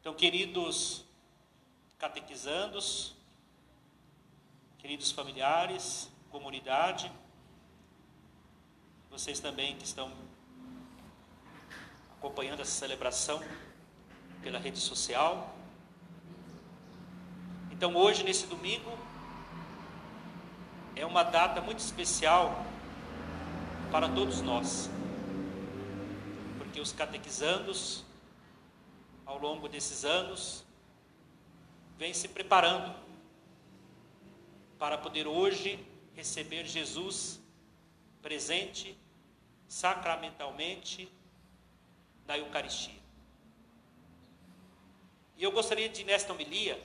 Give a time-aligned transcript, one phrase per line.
[0.00, 1.04] Então, queridos
[1.98, 3.14] catequizandos,
[4.78, 7.12] queridos familiares, comunidade,
[9.10, 10.10] vocês também que estão
[12.16, 13.42] acompanhando essa celebração
[14.40, 15.54] pela rede social.
[17.70, 18.90] Então, hoje, nesse domingo,
[20.96, 22.64] é uma data muito especial
[23.90, 24.88] para todos nós,
[26.56, 28.04] porque os catequizandos,
[29.30, 30.64] ao longo desses anos,
[31.96, 32.92] vêm se preparando
[34.76, 35.78] para poder hoje
[36.16, 37.40] receber Jesus
[38.20, 38.98] presente
[39.68, 41.10] sacramentalmente
[42.26, 42.98] na Eucaristia.
[45.36, 46.84] E eu gostaria de, nesta homilia,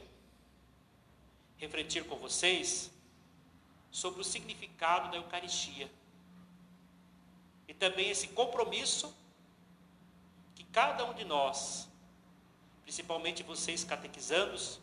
[1.58, 2.92] refletir com vocês
[3.90, 5.92] sobre o significado da Eucaristia.
[7.68, 9.14] E também esse compromisso
[10.54, 11.90] que cada um de nós,
[12.86, 14.80] principalmente vocês catequizandos,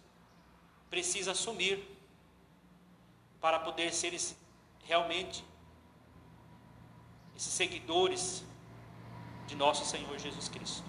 [0.91, 1.83] precisa assumir
[3.41, 4.12] para poder ser
[4.84, 5.45] realmente
[7.36, 8.45] esses seguidores
[9.47, 10.84] de nosso Senhor Jesus Cristo.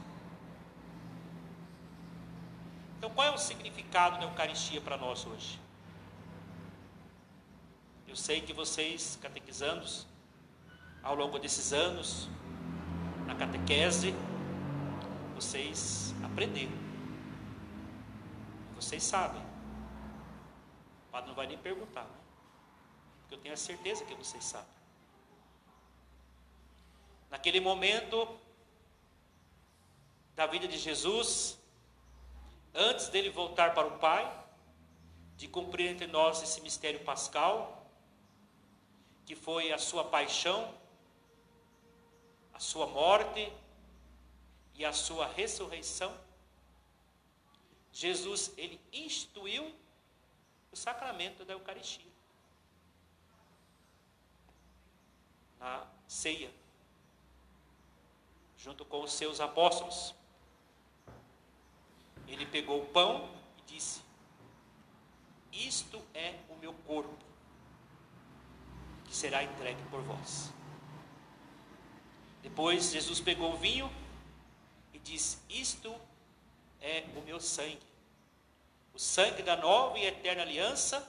[2.98, 5.60] Então, qual é o significado da Eucaristia para nós hoje?
[8.08, 10.08] Eu sei que vocês, catequizandos,
[11.04, 12.28] ao longo desses anos,
[13.28, 14.16] na catequese,
[15.36, 16.83] vocês aprenderam.
[18.84, 19.42] Vocês sabem.
[21.08, 22.20] O padre não vai nem perguntar, né?
[23.20, 24.68] porque eu tenho a certeza que vocês sabem.
[27.30, 28.28] Naquele momento
[30.36, 31.58] da vida de Jesus,
[32.74, 34.44] antes dele voltar para o Pai,
[35.38, 37.90] de cumprir entre nós esse mistério pascal,
[39.26, 40.78] que foi a sua paixão,
[42.54, 43.52] a sua morte
[44.76, 46.14] e a sua ressurreição,
[47.94, 49.72] Jesus ele instituiu
[50.72, 52.12] o sacramento da Eucaristia.
[55.60, 56.52] Na ceia,
[58.58, 60.16] junto com os seus apóstolos.
[62.28, 63.30] Ele pegou o pão
[63.60, 64.02] e disse:
[65.52, 67.24] Isto é o meu corpo
[69.06, 70.52] que será entregue por vós.
[72.42, 73.92] Depois Jesus pegou o vinho
[74.94, 76.13] e disse: Isto é
[77.16, 77.80] o meu sangue,
[78.94, 81.08] o sangue da nova e eterna aliança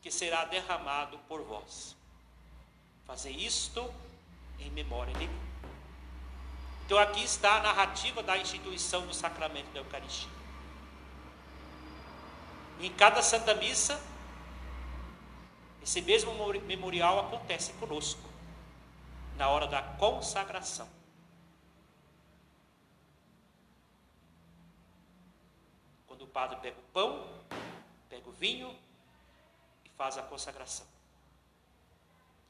[0.00, 1.96] que será derramado por vós.
[3.06, 3.92] Fazer isto
[4.58, 5.40] em memória de mim.
[6.84, 10.30] Então aqui está a narrativa da instituição do sacramento da Eucaristia.
[12.80, 14.00] Em cada Santa Missa,
[15.82, 16.32] esse mesmo
[16.62, 18.20] memorial acontece conosco,
[19.36, 20.88] na hora da consagração.
[26.06, 27.28] Quando o padre pega o pão,
[28.08, 28.76] pega o vinho
[29.84, 30.86] e faz a consagração.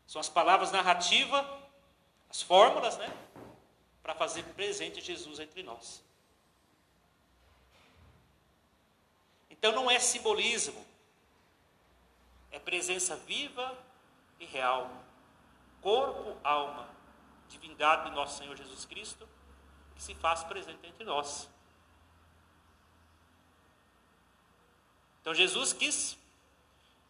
[0.06, 1.44] São as palavras narrativas,
[2.28, 3.10] as fórmulas, né?
[4.02, 6.02] Para fazer presente Jesus entre nós.
[9.50, 10.84] Então não é simbolismo,
[12.50, 13.78] é presença viva
[14.40, 14.90] e real.
[15.80, 16.88] Corpo, alma,
[17.48, 19.28] divindade de nosso Senhor Jesus Cristo,
[19.94, 21.48] que se faz presente entre nós.
[25.22, 26.18] Então Jesus quis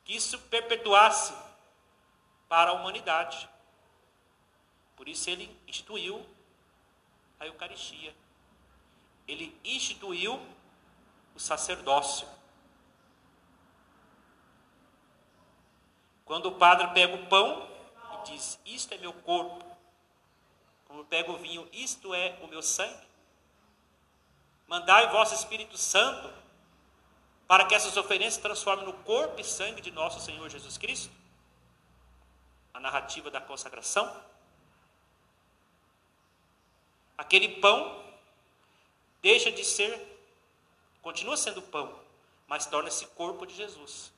[0.04, 1.32] que isso perpetuasse
[2.46, 3.48] para a humanidade.
[4.94, 6.24] Por isso ele instituiu
[7.40, 8.14] a Eucaristia.
[9.26, 10.38] Ele instituiu
[11.34, 12.28] o sacerdócio.
[16.26, 17.66] Quando o padre pega o pão
[18.14, 19.64] e diz: Isto é meu corpo.
[20.84, 23.08] Quando pega o vinho: Isto é o meu sangue.
[24.68, 26.41] Mandai vosso Espírito Santo
[27.52, 31.12] para que essas oferenças se transformem no corpo e sangue de nosso Senhor Jesus Cristo.
[32.72, 34.10] A narrativa da consagração.
[37.18, 38.02] Aquele pão
[39.20, 40.00] deixa de ser,
[41.02, 41.94] continua sendo pão,
[42.48, 44.10] mas torna-se corpo de Jesus.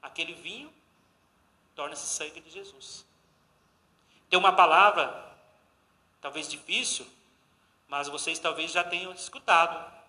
[0.00, 0.72] Aquele vinho
[1.74, 3.04] torna-se sangue de Jesus.
[4.30, 5.36] Tem uma palavra,
[6.20, 7.04] talvez difícil,
[7.88, 10.03] mas vocês talvez já tenham escutado.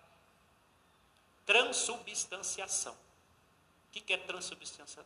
[1.46, 2.92] Transubstanciação.
[2.92, 5.04] O que é transubstanciação?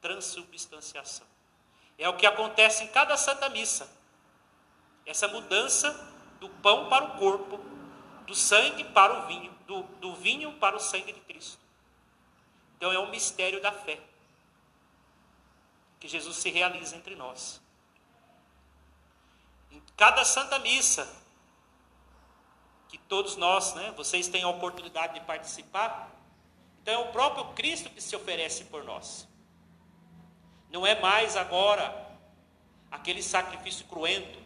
[0.00, 1.26] Transubstanciação.
[1.96, 3.88] É o que acontece em cada Santa Missa.
[5.06, 5.92] Essa mudança
[6.40, 7.58] do pão para o corpo,
[8.26, 11.58] do sangue para o vinho, do, do vinho para o sangue de Cristo.
[12.76, 14.00] Então é um mistério da fé
[16.00, 17.60] que Jesus se realiza entre nós.
[19.70, 21.23] Em cada Santa Missa
[22.98, 26.12] que todos nós, né, vocês têm a oportunidade de participar.
[26.80, 29.26] Então é o próprio Cristo que se oferece por nós.
[30.70, 32.16] Não é mais agora
[32.92, 34.38] aquele sacrifício cruento,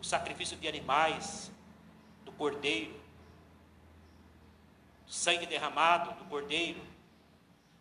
[0.00, 1.52] o sacrifício de animais,
[2.24, 3.00] do cordeiro,
[5.06, 6.84] do sangue derramado do cordeiro.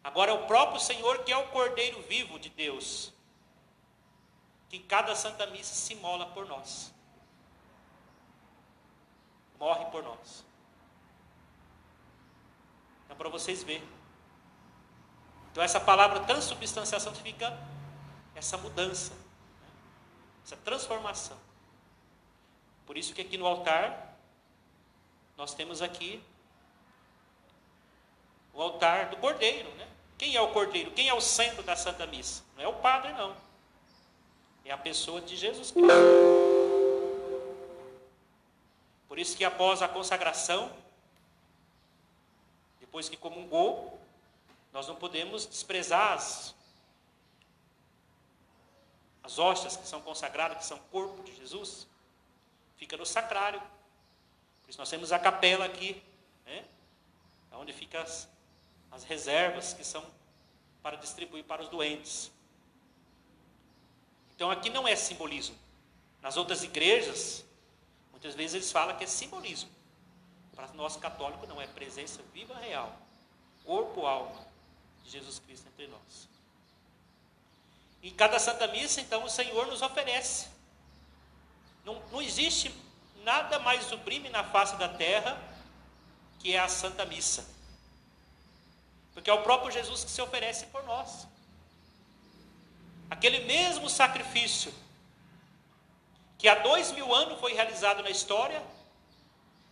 [0.04, 3.12] Agora é o próprio Senhor que é o cordeiro vivo de Deus,
[4.70, 6.96] que em cada Santa Missa se mola por nós.
[9.60, 10.46] Morre por nós.
[13.06, 13.88] Então, para vocês verem.
[15.52, 17.58] Então, essa palavra transubstanciação significa
[18.36, 19.70] essa mudança, né?
[20.46, 21.38] essa transformação.
[22.86, 24.18] Por isso que aqui no altar,
[25.36, 26.24] nós temos aqui
[28.54, 29.88] o altar do cordeiro, né?
[30.18, 30.92] Quem é o cordeiro?
[30.92, 32.44] Quem é o centro da Santa Missa?
[32.56, 33.36] Não é o padre, não.
[34.66, 36.47] É a pessoa de Jesus Cristo.
[39.18, 40.72] Por isso que após a consagração,
[42.80, 44.00] depois que comungou,
[44.72, 46.54] nós não podemos desprezar as,
[49.24, 51.88] as hóstias que são consagradas, que são corpo de Jesus,
[52.76, 53.60] fica no sacrário.
[54.62, 56.00] Por isso nós temos a capela aqui,
[56.46, 56.64] né?
[57.54, 58.30] onde ficam as,
[58.92, 60.06] as reservas que são
[60.84, 62.32] para distribuir para os doentes.
[64.36, 65.58] Então aqui não é simbolismo.
[66.22, 67.47] Nas outras igrejas,
[68.18, 69.70] muitas vezes eles falam que é simbolismo.
[70.56, 72.92] Para nós católicos não é presença viva real,
[73.64, 74.44] corpo, alma
[75.04, 76.28] de Jesus Cristo entre nós.
[78.02, 80.48] Em cada Santa Missa, então, o Senhor nos oferece.
[81.86, 82.74] Não, não existe
[83.24, 85.40] nada mais sublime na face da terra
[86.40, 87.48] que é a Santa Missa.
[89.14, 91.28] Porque é o próprio Jesus que se oferece por nós.
[93.12, 94.74] Aquele mesmo sacrifício
[96.38, 98.62] que há dois mil anos foi realizado na história,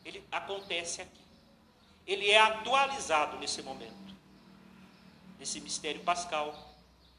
[0.03, 1.25] ele acontece aqui.
[2.05, 4.15] Ele é atualizado nesse momento,
[5.39, 6.55] nesse mistério pascal.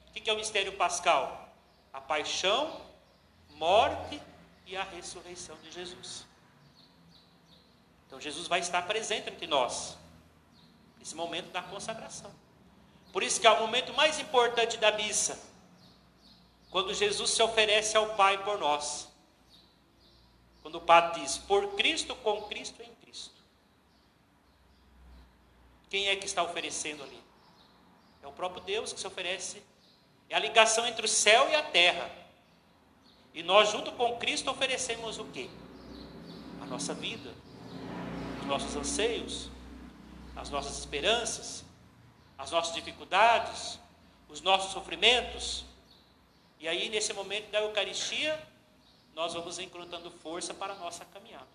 [0.09, 1.53] O que é o mistério pascal?
[1.93, 2.81] A paixão,
[3.51, 4.21] morte
[4.67, 6.25] e a ressurreição de Jesus.
[8.07, 9.97] Então Jesus vai estar presente entre nós,
[10.99, 12.33] nesse momento da consagração.
[13.13, 15.41] Por isso que é o momento mais importante da missa,
[16.71, 19.09] quando Jesus se oferece ao Pai por nós.
[20.67, 23.37] Quando o Padre diz, por Cristo, com Cristo em Cristo.
[25.89, 27.23] Quem é que está oferecendo ali?
[28.21, 29.63] É o próprio Deus que se oferece.
[30.29, 32.11] É a ligação entre o céu e a terra.
[33.33, 35.49] E nós, junto com Cristo, oferecemos o quê?
[36.61, 37.33] A nossa vida,
[38.41, 39.49] os nossos anseios,
[40.35, 41.65] as nossas esperanças,
[42.37, 43.79] as nossas dificuldades,
[44.29, 45.65] os nossos sofrimentos.
[46.59, 48.37] E aí, nesse momento da Eucaristia,
[49.17, 51.49] nós vamos encontrando força para a nossa caminhada.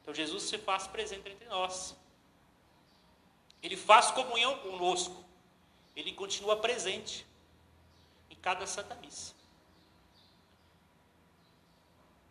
[0.00, 1.96] Então Jesus se faz presente entre nós.
[3.60, 5.24] Ele faz comunhão conosco.
[5.96, 7.26] Ele continua presente
[8.30, 9.34] em cada Santa Missa.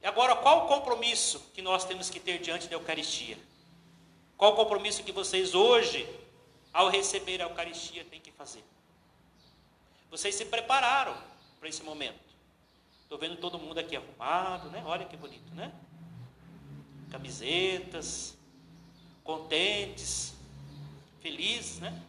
[0.01, 3.37] E agora, qual o compromisso que nós temos que ter diante da Eucaristia?
[4.37, 6.07] Qual o compromisso que vocês hoje,
[6.71, 8.63] ao receber a Eucaristia, têm que fazer?
[10.09, 11.21] Vocês se prepararam
[11.59, 12.26] para esse momento.
[13.07, 14.83] Estou vendo todo mundo aqui arrumado, né?
[14.85, 15.71] Olha que bonito, né?
[17.09, 18.37] Camisetas,
[19.23, 20.35] contentes,
[21.21, 22.03] felizes, né?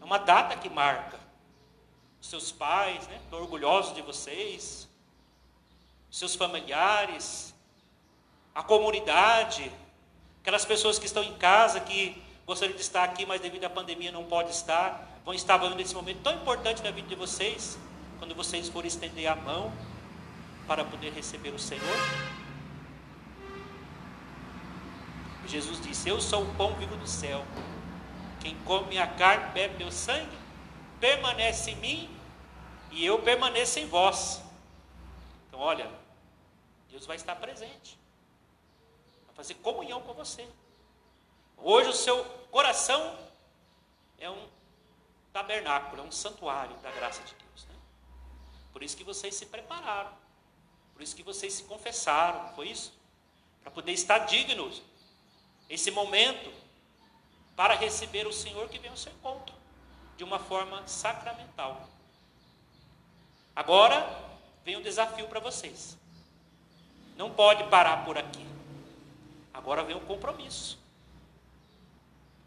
[0.00, 1.18] É uma data que marca.
[2.20, 3.16] Os seus pais, né?
[3.24, 4.88] Estou orgulhoso de vocês.
[6.08, 7.52] Os seus familiares,
[8.54, 9.72] a comunidade,
[10.40, 14.12] aquelas pessoas que estão em casa que gostariam de estar aqui, mas devido à pandemia
[14.12, 17.76] não pode estar, vão estar vivendo esse momento tão importante na vida de vocês,
[18.20, 19.72] quando vocês forem estender a mão
[20.68, 21.96] para poder receber o Senhor?
[25.46, 27.42] Jesus disse: Eu sou o pão vivo do céu.
[28.38, 30.38] Quem come minha carne, bebe meu sangue,
[31.00, 32.18] permanece em mim
[32.92, 34.42] e eu permaneço em vós.
[35.48, 35.90] Então, olha,
[36.90, 37.98] Deus vai estar presente,
[39.26, 40.46] vai fazer comunhão com você.
[41.56, 43.18] Hoje o seu coração
[44.18, 44.46] é um
[45.32, 47.66] tabernáculo, é um santuário da graça de Deus.
[47.66, 47.74] Né?
[48.72, 50.12] Por isso que vocês se prepararam.
[50.98, 52.92] Por isso que vocês se confessaram, foi isso?
[53.62, 54.82] Para poder estar dignos
[55.70, 56.52] esse momento
[57.54, 59.54] para receber o Senhor que vem ao seu encontro
[60.16, 61.88] de uma forma sacramental.
[63.54, 64.12] Agora
[64.64, 65.96] vem um desafio para vocês.
[67.16, 68.44] Não pode parar por aqui.
[69.54, 70.80] Agora vem um compromisso.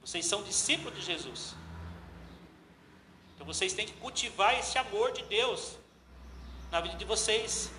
[0.01, 1.55] Vocês são discípulos de Jesus.
[3.33, 5.77] Então vocês têm que cultivar esse amor de Deus
[6.69, 7.71] na vida de vocês.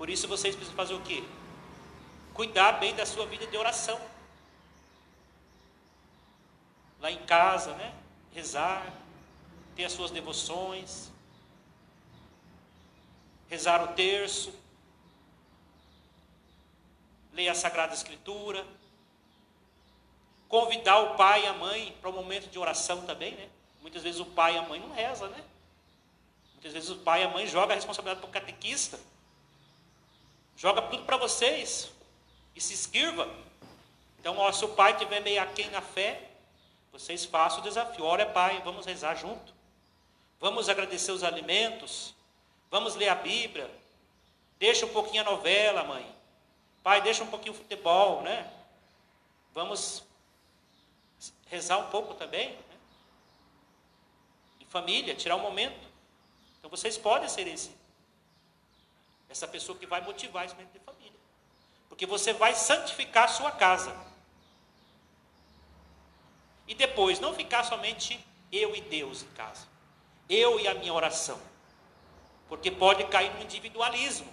[0.00, 1.22] Por isso vocês precisam fazer o quê?
[2.40, 4.00] cuidar bem da sua vida de oração.
[6.98, 7.94] Lá em casa, né?
[8.32, 8.94] Rezar,
[9.76, 11.10] ter as suas devoções,
[13.50, 14.54] rezar o terço,
[17.34, 18.66] ler a Sagrada Escritura,
[20.48, 23.50] convidar o pai e a mãe para o um momento de oração também, né?
[23.82, 25.44] Muitas vezes o pai e a mãe não reza, né?
[26.54, 28.98] Muitas vezes o pai e a mãe jogam a responsabilidade para o catequista.
[30.60, 31.90] Joga tudo para vocês
[32.54, 33.26] e se esquiva.
[34.18, 36.28] Então, ó, se o pai tiver meio aquém na fé,
[36.92, 38.04] vocês façam o desafio.
[38.04, 39.54] Ora, pai, vamos rezar junto.
[40.38, 42.14] Vamos agradecer os alimentos.
[42.70, 43.70] Vamos ler a Bíblia.
[44.58, 46.06] Deixa um pouquinho a novela, mãe.
[46.82, 48.46] Pai, deixa um pouquinho o futebol, né?
[49.54, 50.04] Vamos
[51.46, 52.50] rezar um pouco também.
[52.50, 52.78] Né?
[54.60, 55.88] Em família, tirar um momento.
[56.58, 57.70] Então vocês podem ser esse,
[59.30, 61.18] essa pessoa que vai motivar esse momento de família.
[61.88, 63.96] Porque você vai santificar a sua casa.
[66.66, 69.66] E depois, não ficar somente eu e Deus em casa.
[70.28, 71.40] Eu e a minha oração.
[72.48, 74.28] Porque pode cair no individualismo.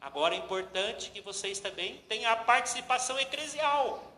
[0.00, 4.10] Agora é importante que vocês também tenham a participação eclesial.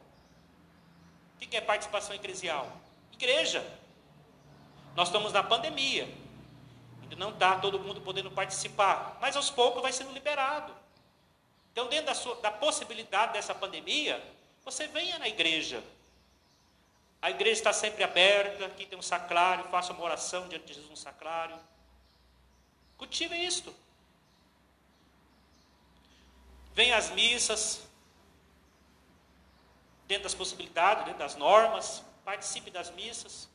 [1.34, 2.70] O que é participação eclesial?
[3.12, 3.66] Igreja.
[4.94, 6.08] Nós estamos na pandemia.
[7.16, 9.18] Não está todo mundo podendo participar.
[9.20, 10.74] Mas aos poucos vai sendo liberado.
[11.72, 14.22] Então, dentro da, sua, da possibilidade dessa pandemia,
[14.64, 15.82] você venha na igreja.
[17.22, 20.90] A igreja está sempre aberta, aqui tem um sacrário, faça uma oração diante de Jesus
[20.90, 21.58] no sacrário.
[22.96, 23.74] Cultive isto.
[26.74, 27.82] Venha às missas,
[30.06, 33.48] dentro das possibilidades, dentro das normas, participe das missas.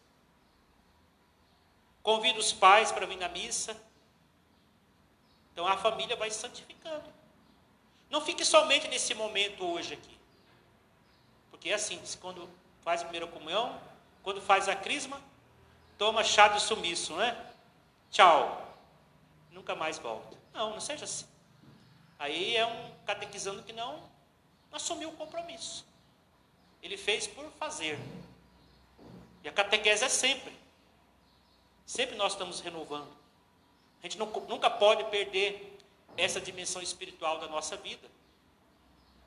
[2.06, 3.76] Convida os pais para vir na missa.
[5.52, 7.04] Então a família vai se santificando.
[8.12, 10.16] Não fique somente nesse momento hoje aqui.
[11.50, 12.48] Porque é assim, quando
[12.84, 13.82] faz a primeira comunhão,
[14.22, 15.20] quando faz a crisma,
[15.98, 17.44] toma chá de sumiço, né?
[18.12, 18.78] Tchau.
[19.50, 20.38] Nunca mais volta.
[20.54, 21.26] Não, não seja assim.
[22.20, 24.08] Aí é um catequizando que não
[24.72, 25.84] assumiu o compromisso.
[26.84, 27.98] Ele fez por fazer.
[29.44, 30.64] E a catequese é sempre.
[31.86, 33.12] Sempre nós estamos renovando.
[34.01, 35.77] A gente nunca pode perder
[36.18, 38.08] essa dimensão espiritual da nossa vida.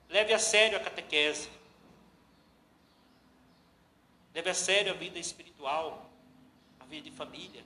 [0.08, 1.48] Leve a sério a catequese.
[4.34, 6.10] Leve a sério a vida espiritual,
[6.80, 7.64] a vida de família.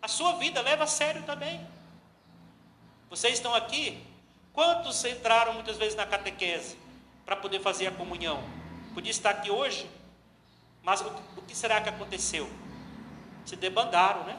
[0.00, 1.66] A sua vida leva a sério também.
[3.08, 4.02] Vocês estão aqui
[4.54, 6.78] Quantos entraram muitas vezes na catequese
[7.26, 8.40] para poder fazer a comunhão?
[8.94, 9.90] Podia estar aqui hoje,
[10.80, 12.48] mas o, o que será que aconteceu?
[13.44, 14.38] Se debandaram, né?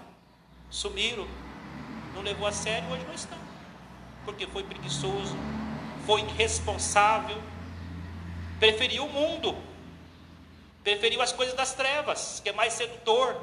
[0.69, 1.27] Sumiram,
[2.13, 3.37] não levou a sério, hoje não estão.
[4.23, 5.35] Porque foi preguiçoso,
[6.05, 7.41] foi irresponsável,
[8.59, 9.55] preferiu o mundo,
[10.83, 13.39] preferiu as coisas das trevas, que é mais sedutor.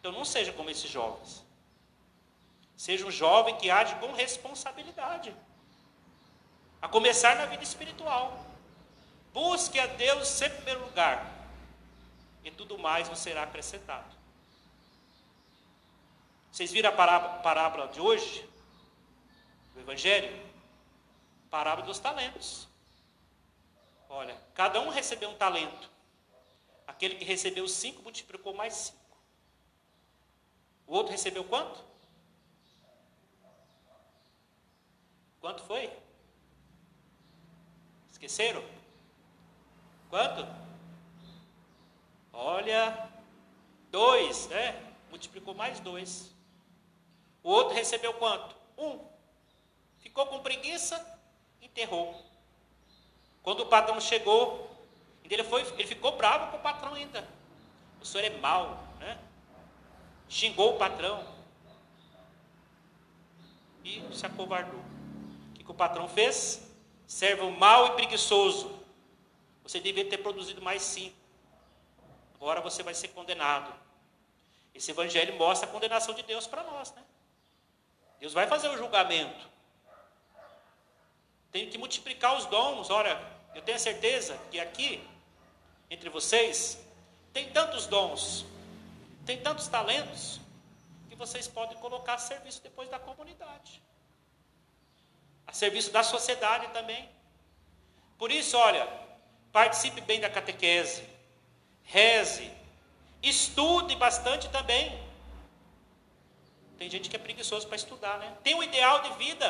[0.00, 1.44] Então não seja como esses jovens.
[2.76, 5.34] Seja um jovem que age com responsabilidade.
[6.80, 8.44] A começar na vida espiritual.
[9.32, 11.35] Busque a Deus sempre em primeiro lugar.
[12.46, 14.14] E tudo mais vos será acrescentado.
[16.52, 16.92] Vocês viram a
[17.42, 18.48] parábola de hoje?
[19.74, 20.48] Do Evangelho?
[21.50, 22.68] Parábola dos talentos.
[24.08, 25.90] Olha, cada um recebeu um talento.
[26.86, 29.18] Aquele que recebeu cinco multiplicou mais cinco.
[30.86, 31.84] O outro recebeu quanto?
[35.40, 35.92] Quanto foi?
[38.08, 38.64] Esqueceram?
[40.08, 40.65] Quanto?
[42.66, 43.08] Olha,
[43.92, 44.74] dois, né?
[45.08, 46.34] Multiplicou mais dois.
[47.40, 48.56] O outro recebeu quanto?
[48.76, 48.98] Um.
[50.00, 51.00] Ficou com preguiça,
[51.62, 52.20] enterrou.
[53.40, 54.68] Quando o patrão chegou,
[55.22, 57.28] ele, foi, ele ficou bravo com o patrão ainda.
[58.00, 59.16] O senhor é mau, né?
[60.28, 61.24] Xingou o patrão.
[63.84, 64.86] E se acovardou
[65.66, 66.68] que o patrão fez?
[67.06, 68.72] Servo mau e preguiçoso.
[69.62, 71.25] Você devia ter produzido mais cinco.
[72.36, 73.72] Agora você vai ser condenado.
[74.74, 77.02] Esse evangelho mostra a condenação de Deus para nós, né?
[78.20, 79.48] Deus vai fazer o julgamento.
[81.50, 82.90] Tem que multiplicar os dons.
[82.90, 83.20] Ora,
[83.54, 85.06] eu tenho certeza que aqui,
[85.90, 86.78] entre vocês,
[87.32, 88.44] tem tantos dons,
[89.24, 90.40] tem tantos talentos,
[91.08, 93.82] que vocês podem colocar a serviço depois da comunidade
[95.46, 97.08] a serviço da sociedade também.
[98.18, 98.88] Por isso, olha,
[99.52, 101.04] participe bem da catequese,
[101.86, 102.50] reze,
[103.22, 105.04] estude bastante também.
[106.76, 108.36] Tem gente que é preguiçoso para estudar, né?
[108.42, 109.48] Tem um ideal de vida.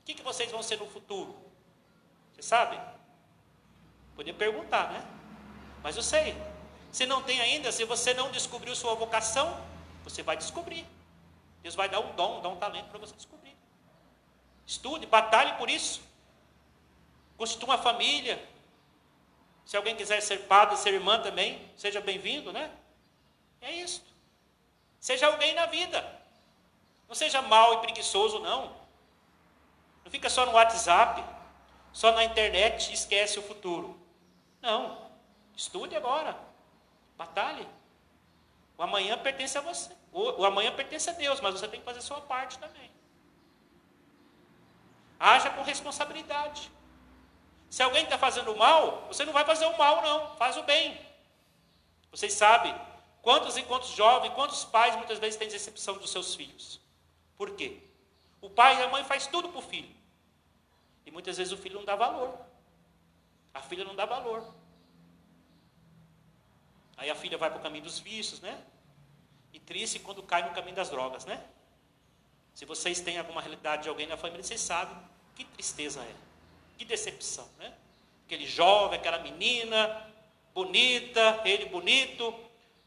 [0.00, 1.36] O que, que vocês vão ser no futuro?
[2.32, 2.80] Você sabe?
[4.16, 5.04] Podia perguntar, né?
[5.82, 6.34] Mas eu sei.
[6.90, 9.58] Se não tem ainda, se você não descobriu sua vocação,
[10.04, 10.86] você vai descobrir.
[11.62, 13.56] Deus vai dar um dom, dar um talento para você descobrir.
[14.66, 16.02] Estude, batalhe por isso.
[17.36, 18.42] Constitua uma família.
[19.64, 22.70] Se alguém quiser ser padre, ser irmã também, seja bem-vindo, né?
[23.60, 24.04] É isso.
[25.00, 26.20] Seja alguém na vida.
[27.08, 28.74] Não seja mal e preguiçoso, não.
[30.04, 31.22] Não fica só no WhatsApp,
[31.92, 34.00] só na internet e esquece o futuro.
[34.60, 35.10] Não.
[35.56, 36.36] Estude agora.
[37.16, 37.68] Batalhe.
[38.76, 39.94] O amanhã pertence a você.
[40.12, 42.90] O, amanhã pertence a Deus, mas você tem que fazer a sua parte também.
[45.18, 46.70] Haja com responsabilidade.
[47.72, 50.36] Se alguém está fazendo mal, você não vai fazer o mal, não.
[50.36, 51.00] Faz o bem.
[52.10, 52.78] Vocês sabem
[53.22, 56.78] quantos e quantos jovens, quantos pais muitas vezes têm decepção dos seus filhos.
[57.34, 57.78] Por quê?
[58.42, 59.88] O pai e a mãe faz tudo para o filho.
[61.06, 62.38] E muitas vezes o filho não dá valor.
[63.54, 64.52] A filha não dá valor.
[66.98, 68.62] Aí a filha vai para o caminho dos vícios, né?
[69.50, 71.42] E triste quando cai no caminho das drogas, né?
[72.52, 74.94] Se vocês têm alguma realidade de alguém na família, vocês sabem
[75.34, 76.31] que tristeza é.
[76.78, 77.72] Que decepção, né?
[78.26, 80.06] Aquele jovem, aquela menina,
[80.54, 82.34] bonita, ele bonito,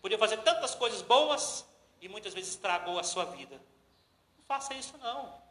[0.01, 1.65] podia fazer tantas coisas boas
[2.01, 3.55] e muitas vezes estragou a sua vida.
[4.37, 5.41] Não faça isso não.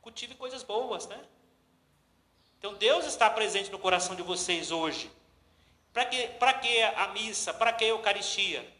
[0.00, 1.20] Cultive coisas boas, né?
[2.58, 5.10] Então Deus está presente no coração de vocês hoje.
[5.92, 6.28] Para que,
[6.60, 7.54] que a missa?
[7.54, 8.70] Para que a Eucaristia?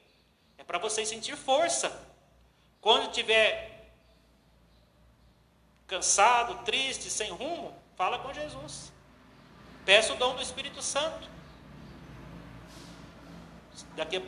[0.59, 1.91] É para vocês sentir força.
[2.81, 3.91] Quando estiver
[5.87, 8.93] cansado, triste, sem rumo, fala com Jesus.
[9.85, 11.29] Peça o dom do Espírito Santo.
[13.97, 14.23] Daqui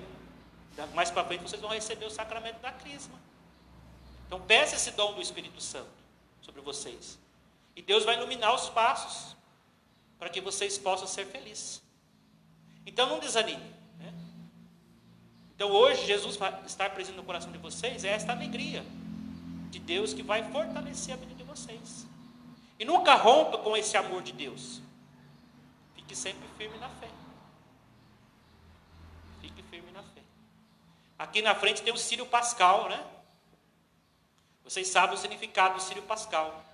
[0.94, 3.18] mais para frente vocês vão receber o sacramento da crisma.
[4.26, 5.90] Então peça esse dom do Espírito Santo
[6.40, 7.18] sobre vocês.
[7.76, 9.36] E Deus vai iluminar os passos
[10.18, 11.82] para que vocês possam ser felizes.
[12.86, 13.74] Então não desanime.
[13.98, 14.12] Né?
[15.54, 18.84] Então hoje Jesus estar presente no coração de vocês é esta alegria
[19.70, 22.07] de Deus que vai fortalecer a vida de vocês.
[22.78, 24.80] E nunca rompa com esse amor de Deus.
[25.94, 27.08] Fique sempre firme na fé.
[29.40, 30.22] Fique firme na fé.
[31.18, 33.04] Aqui na frente tem o Sírio Pascal, né?
[34.62, 36.64] Vocês sabem o significado do Sírio Pascal.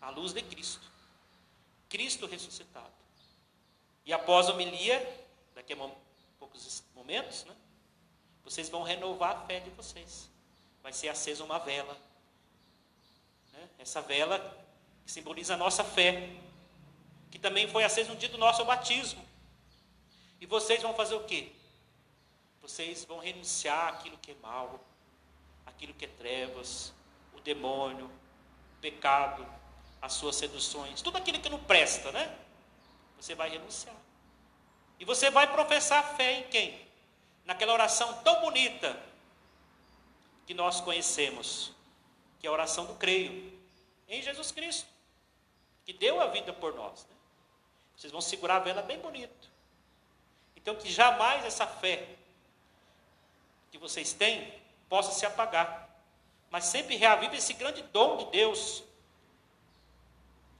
[0.00, 0.86] A luz de Cristo.
[1.88, 2.92] Cristo ressuscitado.
[4.04, 5.00] E após a homilia,
[5.54, 5.76] daqui a
[6.38, 7.54] poucos momentos, né,
[8.44, 10.28] vocês vão renovar a fé de vocês.
[10.82, 11.96] Vai ser acesa uma vela.
[13.54, 14.38] Né, essa vela
[15.04, 16.30] que simboliza a nossa fé,
[17.30, 19.24] que também foi acesa no dia do nosso batismo.
[20.40, 21.52] E vocês vão fazer o quê?
[22.60, 24.84] Vocês vão renunciar aquilo que é mal,
[25.66, 26.92] aquilo que é trevas,
[27.34, 29.46] o demônio, o pecado,
[30.00, 32.34] as suas seduções, tudo aquilo que não presta, né?
[33.18, 33.96] Você vai renunciar.
[34.98, 36.88] E você vai professar fé em quem?
[37.44, 38.98] Naquela oração tão bonita
[40.46, 41.73] que nós conhecemos,
[42.44, 43.58] que é a oração do creio,
[44.06, 44.86] em Jesus Cristo,
[45.82, 47.06] que deu a vida por nós.
[47.06, 47.16] Né?
[47.96, 49.48] Vocês vão segurar a vela bem bonito.
[50.54, 52.06] Então, que jamais essa fé
[53.70, 54.52] que vocês têm
[54.90, 55.88] possa se apagar,
[56.50, 58.84] mas sempre reavive esse grande dom de Deus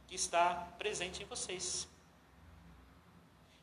[0.09, 1.87] que está presente em vocês.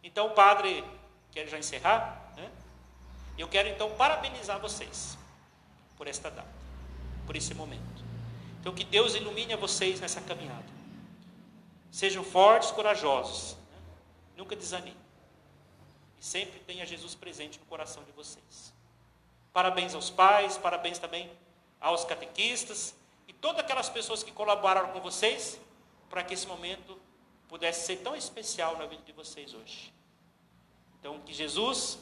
[0.04, 0.86] Então, o padre
[1.32, 2.52] quer já encerrar, né?
[3.36, 5.18] Eu quero então parabenizar vocês
[5.98, 6.54] por esta data,
[7.26, 8.01] por esse momento.
[8.62, 10.72] Então, que Deus ilumine a vocês nessa caminhada.
[11.90, 13.80] Sejam fortes, corajosos, né?
[14.38, 14.96] nunca desanimem.
[16.20, 18.72] E sempre tenha Jesus presente no coração de vocês.
[19.52, 21.30] Parabéns aos pais, parabéns também
[21.80, 22.96] aos catequistas
[23.28, 25.60] e todas aquelas pessoas que colaboraram com vocês
[26.08, 27.00] para que esse momento
[27.50, 29.92] pudesse ser tão especial na vida de vocês hoje.
[31.00, 31.98] Então, que Jesus,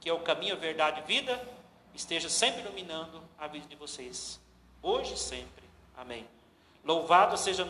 [0.00, 1.46] que é o caminho, a verdade e vida,
[1.94, 4.40] esteja sempre iluminando a vida de vocês,
[4.82, 5.65] hoje e sempre.
[5.96, 6.26] Amém.
[6.84, 7.64] Louvado seja